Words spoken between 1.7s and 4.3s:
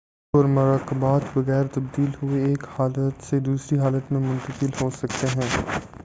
تبدیل ہوئے ایک حالت سے دوسری حالت میں